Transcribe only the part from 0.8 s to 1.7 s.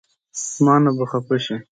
به خفه شې